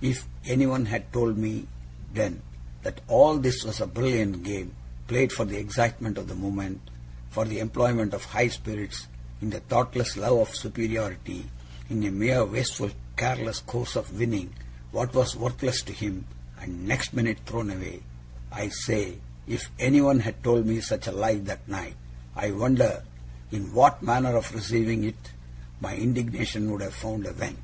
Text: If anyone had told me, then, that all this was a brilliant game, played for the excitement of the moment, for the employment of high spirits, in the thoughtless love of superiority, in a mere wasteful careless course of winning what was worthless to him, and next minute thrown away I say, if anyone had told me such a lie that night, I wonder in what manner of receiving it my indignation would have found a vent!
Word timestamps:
If 0.00 0.26
anyone 0.46 0.86
had 0.86 1.12
told 1.12 1.36
me, 1.36 1.68
then, 2.14 2.40
that 2.84 3.02
all 3.06 3.36
this 3.36 3.64
was 3.64 3.82
a 3.82 3.86
brilliant 3.86 4.42
game, 4.42 4.74
played 5.08 5.30
for 5.30 5.44
the 5.44 5.58
excitement 5.58 6.16
of 6.16 6.26
the 6.26 6.34
moment, 6.34 6.80
for 7.28 7.44
the 7.44 7.58
employment 7.58 8.14
of 8.14 8.24
high 8.24 8.48
spirits, 8.48 9.08
in 9.42 9.50
the 9.50 9.60
thoughtless 9.60 10.16
love 10.16 10.38
of 10.38 10.56
superiority, 10.56 11.44
in 11.90 12.02
a 12.02 12.10
mere 12.10 12.46
wasteful 12.46 12.88
careless 13.18 13.58
course 13.58 13.94
of 13.94 14.18
winning 14.18 14.54
what 14.90 15.12
was 15.12 15.36
worthless 15.36 15.82
to 15.82 15.92
him, 15.92 16.24
and 16.62 16.88
next 16.88 17.12
minute 17.12 17.40
thrown 17.44 17.70
away 17.70 18.00
I 18.50 18.70
say, 18.70 19.18
if 19.46 19.70
anyone 19.78 20.20
had 20.20 20.42
told 20.42 20.64
me 20.64 20.80
such 20.80 21.08
a 21.08 21.12
lie 21.12 21.40
that 21.40 21.68
night, 21.68 21.96
I 22.34 22.52
wonder 22.52 23.04
in 23.52 23.74
what 23.74 24.02
manner 24.02 24.34
of 24.34 24.54
receiving 24.54 25.04
it 25.04 25.32
my 25.78 25.94
indignation 25.94 26.72
would 26.72 26.80
have 26.80 26.94
found 26.94 27.26
a 27.26 27.34
vent! 27.34 27.58